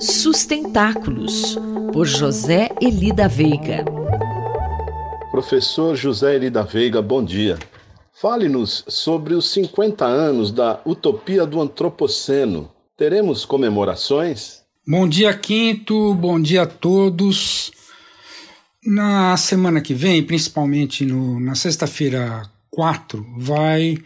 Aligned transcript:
Sustentáculos, 0.00 1.58
por 1.92 2.06
José 2.06 2.68
Elida 2.80 3.26
Veiga. 3.28 3.84
Professor 5.30 5.96
José 5.96 6.36
Elida 6.36 6.62
Veiga, 6.62 7.00
bom 7.00 7.24
dia. 7.24 7.58
Fale-nos 8.20 8.84
sobre 8.88 9.34
os 9.34 9.50
50 9.52 10.04
anos 10.04 10.50
da 10.50 10.80
Utopia 10.86 11.46
do 11.46 11.60
Antropoceno. 11.60 12.70
Teremos 12.96 13.44
comemorações? 13.44 14.62
Bom 14.86 15.08
dia, 15.08 15.34
Quinto. 15.34 16.14
Bom 16.14 16.40
dia 16.40 16.62
a 16.62 16.66
todos. 16.66 17.72
Na 18.84 19.36
semana 19.36 19.80
que 19.80 19.92
vem, 19.92 20.22
principalmente 20.22 21.04
no, 21.04 21.40
na 21.40 21.54
sexta-feira 21.54 22.42
4, 22.70 23.26
vai, 23.36 23.98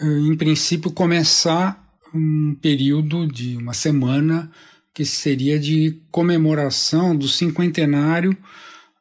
eh, 0.00 0.04
em 0.04 0.36
princípio, 0.36 0.92
começar 0.92 1.89
um 2.14 2.54
período 2.60 3.26
de 3.26 3.56
uma 3.56 3.74
semana 3.74 4.50
que 4.92 5.04
seria 5.04 5.58
de 5.58 6.00
comemoração 6.10 7.16
do 7.16 7.28
cinquentenário 7.28 8.36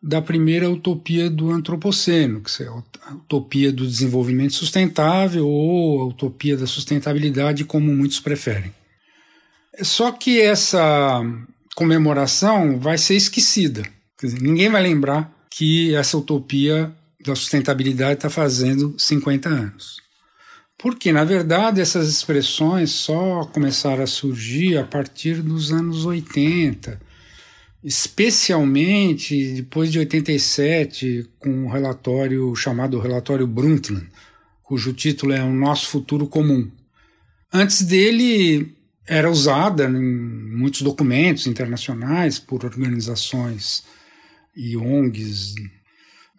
da 0.01 0.21
primeira 0.21 0.69
utopia 0.69 1.29
do 1.29 1.51
antropoceno, 1.51 2.41
que 2.41 2.63
é 2.63 2.67
a 2.67 3.13
utopia 3.13 3.71
do 3.71 3.85
desenvolvimento 3.85 4.53
sustentável 4.53 5.47
ou 5.47 6.01
a 6.01 6.05
utopia 6.05 6.55
da 6.55 6.65
sustentabilidade, 6.65 7.65
como 7.65 7.93
muitos 7.93 8.19
preferem. 8.19 8.73
Só 9.81 10.11
que 10.11 10.39
essa 10.39 11.21
comemoração 11.75 12.79
vai 12.79 12.97
ser 12.97 13.15
esquecida 13.15 13.83
Dizer, 14.21 14.41
ninguém 14.41 14.69
vai 14.69 14.81
lembrar 14.81 15.31
que 15.49 15.95
essa 15.95 16.17
utopia 16.17 16.91
da 17.25 17.35
sustentabilidade 17.35 18.15
está 18.15 18.29
fazendo 18.29 18.95
50 18.97 19.47
anos. 19.47 19.97
Porque, 20.81 21.11
na 21.11 21.25
verdade, 21.25 21.81
essas 21.81 22.07
expressões 22.07 22.91
só 22.91 23.43
começaram 23.43 24.01
a 24.01 24.07
surgir 24.07 24.77
a 24.77 24.83
partir 24.85 25.41
dos 25.41 25.73
anos 25.73 26.05
80, 26.05 26.97
especialmente 27.83 29.55
depois 29.55 29.91
de 29.91 29.99
87, 29.99 31.29
com 31.37 31.49
um 31.49 31.67
relatório 31.67 32.55
chamado 32.55 32.97
Relatório 32.97 33.45
Brundtland, 33.45 34.07
cujo 34.63 34.93
título 34.93 35.33
é 35.33 35.43
O 35.43 35.51
Nosso 35.51 35.89
Futuro 35.89 36.25
Comum. 36.27 36.71
Antes 37.51 37.81
dele, 37.81 38.73
era 39.05 39.29
usada 39.29 39.83
em 39.83 40.01
muitos 40.01 40.81
documentos 40.81 41.45
internacionais 41.45 42.39
por 42.39 42.63
organizações 42.63 43.83
e 44.55 44.77
ONGs 44.77 45.55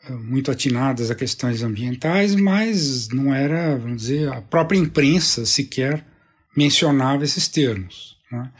muito 0.08 0.50
atinadas 0.50 1.10
a 1.10 1.14
questões 1.14 1.62
ambientais, 1.62 2.34
mas 2.34 3.08
não 3.08 3.34
era, 3.34 3.76
vamos 3.76 4.02
dizer, 4.02 4.32
a 4.32 4.40
própria 4.40 4.78
imprensa 4.78 5.44
sequer 5.44 6.04
mencionava 6.56 7.24
esses 7.24 7.46
termos. 7.48 8.16
Né? 8.30 8.50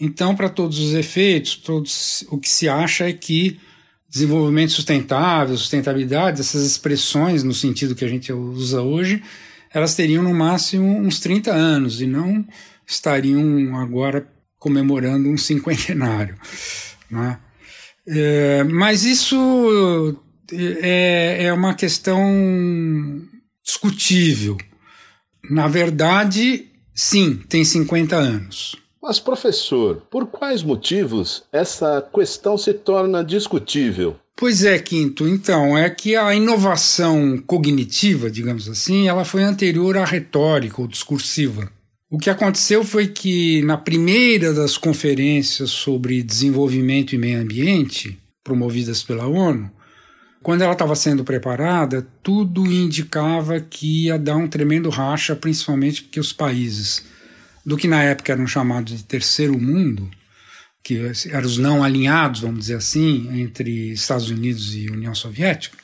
Então, 0.00 0.34
para 0.34 0.48
todos 0.48 0.78
os 0.78 0.94
efeitos, 0.94 1.56
todos, 1.56 2.24
o 2.28 2.38
que 2.38 2.48
se 2.48 2.68
acha 2.68 3.08
é 3.08 3.12
que 3.12 3.60
desenvolvimento 4.08 4.72
sustentável, 4.72 5.56
sustentabilidade, 5.56 6.40
essas 6.40 6.64
expressões 6.64 7.42
no 7.42 7.52
sentido 7.52 7.94
que 7.94 8.04
a 8.04 8.08
gente 8.08 8.32
usa 8.32 8.80
hoje, 8.80 9.22
elas 9.72 9.94
teriam 9.94 10.22
no 10.22 10.32
máximo 10.32 10.98
uns 10.98 11.18
30 11.18 11.52
anos 11.52 12.00
e 12.00 12.06
não 12.06 12.46
estariam 12.86 13.76
agora 13.76 14.28
comemorando 14.58 15.28
um 15.28 15.36
cinquentenário. 15.36 16.36
Né? 17.10 17.38
É, 18.06 18.64
mas 18.64 19.04
isso 19.04 20.16
é, 20.52 21.44
é 21.44 21.52
uma 21.52 21.74
questão 21.74 22.22
discutível. 23.64 24.56
Na 25.50 25.68
verdade, 25.68 26.66
sim, 26.94 27.36
tem 27.48 27.64
50 27.64 28.16
anos. 28.16 28.76
Mas, 29.02 29.20
professor, 29.20 30.02
por 30.10 30.26
quais 30.26 30.62
motivos 30.62 31.44
essa 31.52 32.06
questão 32.14 32.56
se 32.56 32.72
torna 32.72 33.22
discutível? 33.22 34.16
Pois 34.36 34.64
é, 34.64 34.78
Quinto. 34.78 35.28
Então, 35.28 35.76
é 35.76 35.88
que 35.90 36.16
a 36.16 36.34
inovação 36.34 37.38
cognitiva, 37.46 38.30
digamos 38.30 38.68
assim, 38.68 39.06
ela 39.06 39.24
foi 39.24 39.42
anterior 39.42 39.96
à 39.96 40.04
retórica 40.04 40.80
ou 40.80 40.88
discursiva. 40.88 41.70
O 42.10 42.18
que 42.18 42.30
aconteceu 42.30 42.84
foi 42.84 43.08
que, 43.08 43.62
na 43.62 43.76
primeira 43.76 44.52
das 44.52 44.76
conferências 44.76 45.70
sobre 45.70 46.22
desenvolvimento 46.22 47.14
e 47.14 47.18
meio 47.18 47.40
ambiente, 47.40 48.18
promovidas 48.42 49.02
pela 49.02 49.26
ONU, 49.26 49.70
quando 50.44 50.60
ela 50.60 50.74
estava 50.74 50.94
sendo 50.94 51.24
preparada, 51.24 52.06
tudo 52.22 52.70
indicava 52.70 53.58
que 53.58 54.04
ia 54.04 54.18
dar 54.18 54.36
um 54.36 54.46
tremendo 54.46 54.90
racha, 54.90 55.34
principalmente 55.34 56.02
porque 56.02 56.20
os 56.20 56.34
países 56.34 57.06
do 57.64 57.78
que 57.78 57.88
na 57.88 58.02
época 58.02 58.30
eram 58.30 58.46
chamados 58.46 58.94
de 58.94 59.04
terceiro 59.04 59.58
mundo, 59.58 60.10
que 60.82 61.00
eram 61.30 61.46
os 61.46 61.56
não 61.56 61.82
alinhados, 61.82 62.42
vamos 62.42 62.60
dizer 62.60 62.74
assim, 62.74 63.40
entre 63.40 63.92
Estados 63.92 64.28
Unidos 64.28 64.74
e 64.74 64.90
União 64.90 65.14
Soviética, 65.14 65.78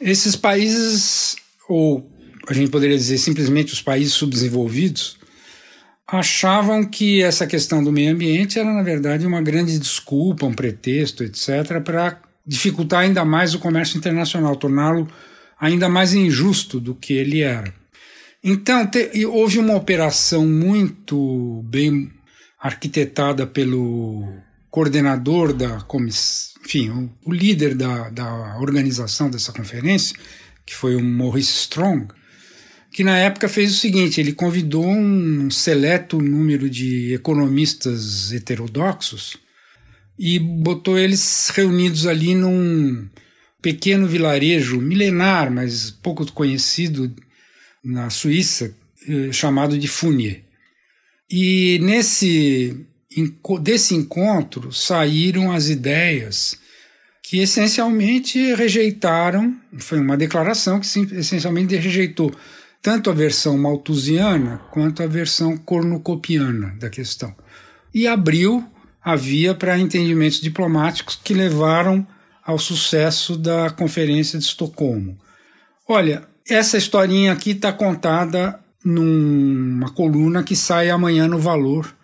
esses 0.00 0.34
países, 0.34 1.36
ou 1.68 2.10
a 2.48 2.54
gente 2.54 2.70
poderia 2.70 2.96
dizer 2.96 3.18
simplesmente 3.18 3.74
os 3.74 3.82
países 3.82 4.14
subdesenvolvidos, 4.14 5.18
achavam 6.08 6.86
que 6.86 7.22
essa 7.22 7.46
questão 7.46 7.84
do 7.84 7.92
meio 7.92 8.14
ambiente 8.14 8.58
era, 8.58 8.72
na 8.72 8.82
verdade, 8.82 9.26
uma 9.26 9.42
grande 9.42 9.78
desculpa, 9.78 10.46
um 10.46 10.54
pretexto, 10.54 11.22
etc., 11.22 11.82
para 11.84 12.31
dificultar 12.46 13.00
ainda 13.00 13.24
mais 13.24 13.54
o 13.54 13.58
comércio 13.58 13.96
internacional, 13.96 14.56
torná-lo 14.56 15.08
ainda 15.58 15.88
mais 15.88 16.12
injusto 16.12 16.80
do 16.80 16.94
que 16.94 17.12
ele 17.14 17.40
era. 17.40 17.72
Então, 18.42 18.84
te, 18.86 19.24
houve 19.24 19.58
uma 19.58 19.76
operação 19.76 20.46
muito 20.46 21.62
bem 21.64 22.10
arquitetada 22.58 23.46
pelo 23.46 24.28
coordenador 24.68 25.52
da 25.52 25.80
comissão, 25.82 26.52
enfim, 26.64 26.90
o, 26.90 27.10
o 27.26 27.32
líder 27.32 27.74
da, 27.74 28.08
da 28.10 28.58
organização 28.58 29.30
dessa 29.30 29.52
conferência, 29.52 30.16
que 30.66 30.74
foi 30.74 30.96
o 30.96 31.04
Maurice 31.04 31.52
Strong, 31.52 32.08
que 32.90 33.04
na 33.04 33.18
época 33.18 33.48
fez 33.48 33.72
o 33.72 33.78
seguinte: 33.78 34.20
ele 34.20 34.32
convidou 34.32 34.86
um 34.86 35.50
seleto 35.50 36.20
número 36.20 36.68
de 36.68 37.14
economistas 37.14 38.32
heterodoxos 38.32 39.36
e 40.24 40.38
botou 40.38 40.96
eles 40.96 41.50
reunidos 41.52 42.06
ali 42.06 42.32
num 42.32 43.08
pequeno 43.60 44.06
vilarejo 44.06 44.80
milenar, 44.80 45.50
mas 45.50 45.90
pouco 45.90 46.30
conhecido 46.30 47.12
na 47.84 48.08
Suíça, 48.08 48.72
eh, 49.08 49.32
chamado 49.32 49.76
de 49.76 49.88
Funier. 49.88 50.44
E 51.28 51.80
nesse 51.82 52.86
desse 53.60 53.96
encontro 53.96 54.72
saíram 54.72 55.50
as 55.50 55.68
ideias 55.68 56.56
que 57.20 57.38
essencialmente 57.38 58.54
rejeitaram, 58.54 59.56
foi 59.78 59.98
uma 59.98 60.16
declaração 60.16 60.78
que 60.78 60.86
essencialmente 61.16 61.74
rejeitou 61.74 62.32
tanto 62.80 63.10
a 63.10 63.12
versão 63.12 63.58
malthusiana 63.58 64.58
quanto 64.70 65.02
a 65.02 65.06
versão 65.08 65.56
cornucopiana 65.56 66.76
da 66.78 66.88
questão. 66.88 67.34
E 67.92 68.06
abriu 68.06 68.64
a 69.04 69.16
via 69.16 69.54
para 69.54 69.78
entendimentos 69.78 70.40
diplomáticos 70.40 71.18
que 71.22 71.34
levaram 71.34 72.06
ao 72.44 72.58
sucesso 72.58 73.36
da 73.36 73.70
Conferência 73.70 74.38
de 74.38 74.44
Estocolmo. 74.44 75.18
Olha, 75.88 76.26
essa 76.48 76.76
historinha 76.76 77.32
aqui 77.32 77.50
está 77.50 77.72
contada 77.72 78.58
numa 78.84 79.90
coluna 79.90 80.42
que 80.42 80.56
sai 80.56 80.90
amanhã 80.90 81.28
no 81.28 81.38
Valor 81.38 81.94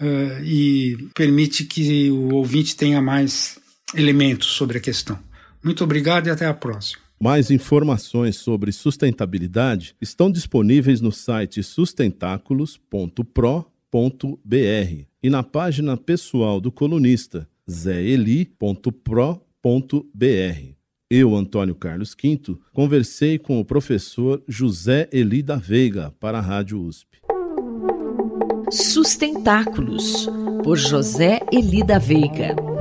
uh, 0.00 0.44
e 0.44 1.08
permite 1.14 1.64
que 1.64 2.10
o 2.10 2.34
ouvinte 2.34 2.76
tenha 2.76 3.00
mais 3.00 3.58
elementos 3.94 4.48
sobre 4.48 4.78
a 4.78 4.80
questão. 4.80 5.18
Muito 5.62 5.84
obrigado 5.84 6.26
e 6.26 6.30
até 6.30 6.46
a 6.46 6.54
próxima. 6.54 7.02
Mais 7.20 7.50
informações 7.52 8.36
sobre 8.36 8.72
sustentabilidade 8.72 9.94
estão 10.00 10.30
disponíveis 10.30 11.00
no 11.00 11.12
site 11.12 11.62
sustentáculos.pro.br 13.92 15.06
e 15.22 15.30
na 15.30 15.42
página 15.42 15.96
pessoal 15.96 16.60
do 16.60 16.72
colunista 16.72 17.46
zeli.pro.br. 17.70 18.56
Eu, 21.10 21.36
Antônio 21.36 21.74
Carlos 21.74 22.14
Quinto, 22.14 22.58
conversei 22.72 23.38
com 23.38 23.60
o 23.60 23.64
professor 23.64 24.42
José 24.48 25.08
Eli 25.12 25.42
da 25.42 25.56
Veiga 25.56 26.12
para 26.18 26.38
a 26.38 26.40
Rádio 26.40 26.80
USP. 26.80 27.18
Sustentáculos, 28.70 30.26
por 30.64 30.78
José 30.78 31.40
Eli 31.52 31.84
da 31.84 31.98
Veiga. 31.98 32.71